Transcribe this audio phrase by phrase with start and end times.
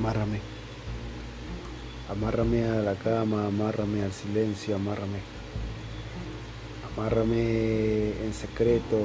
[0.00, 0.40] Amárrame.
[2.08, 5.20] Amárrame a la cama, amárrame al silencio, amárrame.
[6.88, 8.96] Amárrame en secreto,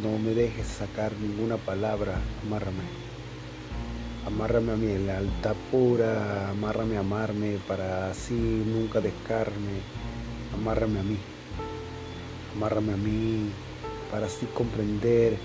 [0.00, 2.84] no me dejes sacar ninguna palabra, amárrame.
[4.28, 9.82] Amárrame a mi lealtad pura, amárrame a amarme para así nunca dejarme.
[10.54, 11.18] Amárrame a mí.
[12.54, 13.50] Amárrame a mí
[14.12, 15.36] para así comprender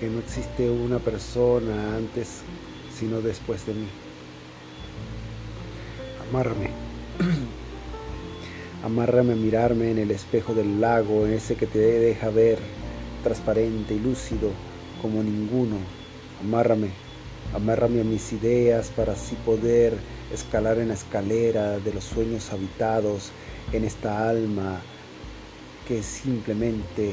[0.00, 2.42] que no existe una persona antes
[2.92, 4.09] sino después de mí.
[6.30, 6.70] Amárrame.
[8.84, 12.58] Amárrame a mirarme en el espejo del lago, ese que te deja ver
[13.22, 14.50] transparente y lúcido
[15.02, 15.76] como ninguno.
[16.40, 16.90] Amárrame,
[17.54, 19.98] amárrame a mis ideas para así poder
[20.32, 23.32] escalar en la escalera de los sueños habitados
[23.72, 24.80] en esta alma
[25.86, 27.12] que simplemente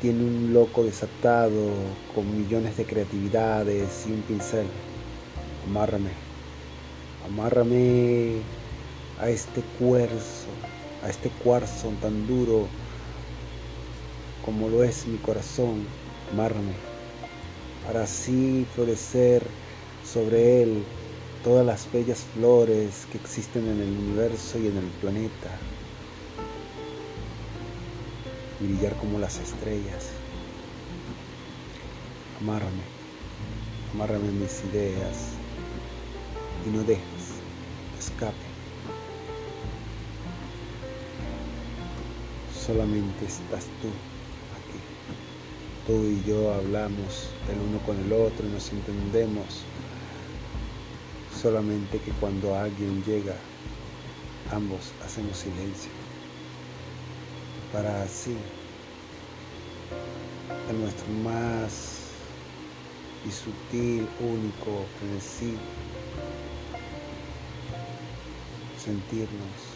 [0.00, 1.68] tiene un loco desatado
[2.14, 4.66] con millones de creatividades y un pincel.
[5.68, 6.10] Amárrame,
[7.26, 8.61] amárrame
[9.20, 10.48] a este cuerzo,
[11.04, 12.66] a este cuarzo tan duro
[14.44, 15.86] como lo es mi corazón.
[16.32, 16.72] Amárrame,
[17.86, 19.42] para así florecer
[20.04, 20.84] sobre él
[21.44, 25.58] todas las bellas flores que existen en el universo y en el planeta
[28.60, 30.10] y brillar como las estrellas.
[32.40, 32.82] Amárrame,
[33.92, 35.32] amárrame mis ideas
[36.66, 37.02] y no dejes
[37.98, 38.51] escape.
[42.64, 43.88] Solamente estás tú
[44.54, 44.78] aquí.
[45.84, 49.64] Tú y yo hablamos el uno con el otro nos entendemos.
[51.40, 53.34] Solamente que cuando alguien llega,
[54.52, 55.90] ambos hacemos silencio
[57.72, 58.36] para así
[60.70, 62.10] en nuestro más
[63.26, 65.56] y sutil, único frenesí
[68.78, 69.71] sentirnos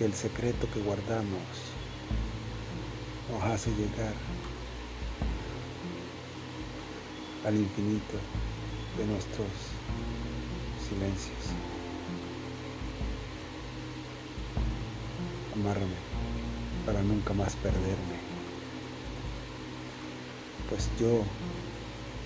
[0.00, 1.42] que el secreto que guardamos
[3.30, 4.14] nos hace llegar
[7.44, 8.16] al infinito
[8.96, 9.46] de nuestros
[10.88, 11.36] silencios.
[15.54, 16.00] amárrame
[16.86, 18.16] para nunca más perderme.
[20.70, 21.24] Pues yo,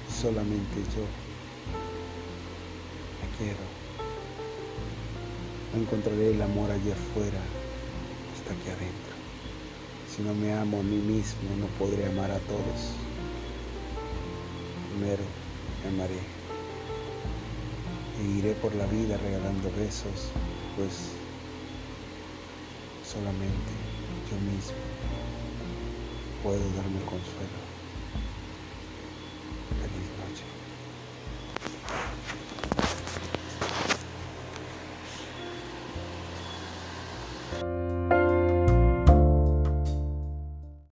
[0.08, 1.02] solamente yo,
[3.20, 3.64] me quiero.
[5.74, 7.40] No encontraré el amor allá afuera,
[8.52, 9.14] aquí adentro.
[10.08, 12.92] Si no me amo a mí mismo, no podré amar a todos.
[14.90, 15.24] Primero
[15.82, 16.20] me amaré.
[18.20, 20.30] E iré por la vida regalando besos,
[20.76, 21.10] pues
[23.04, 23.72] solamente
[24.30, 24.76] yo mismo
[26.44, 27.58] puedo darme consuelo.
[29.80, 30.44] Feliz noche.